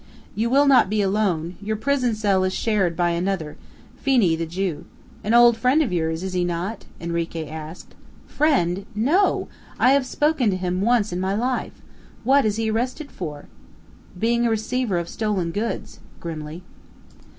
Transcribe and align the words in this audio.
"You 0.33 0.49
will 0.49 0.65
not 0.65 0.89
be 0.89 1.03
alone; 1.03 1.57
your 1.61 1.75
prison 1.75 2.15
cell 2.15 2.43
is 2.43 2.53
shared 2.53 2.95
by 2.97 3.11
another 3.11 3.55
Phenee, 4.03 4.35
the 4.35 4.47
Jew. 4.47 4.85
An 5.23 5.35
old 5.35 5.55
friend 5.55 5.83
of 5.83 5.93
yours, 5.93 6.23
is 6.23 6.33
he 6.33 6.43
not?" 6.43 6.85
Henrique 6.99 7.45
asked. 7.47 7.93
"Friend 8.25 8.83
no! 8.95 9.47
I 9.77 9.89
have 9.89 9.97
only 10.01 10.07
spoken 10.07 10.49
to 10.49 10.57
him 10.57 10.81
once 10.81 11.13
in 11.13 11.19
my 11.19 11.35
life. 11.35 11.83
What 12.23 12.45
is 12.45 12.55
he 12.55 12.71
arrested 12.71 13.11
for?" 13.11 13.45
"Being 14.17 14.43
a 14.43 14.49
receiver 14.49 14.97
of 14.97 15.07
stolen 15.07 15.51
goods," 15.51 15.99
grimly. 16.19 16.63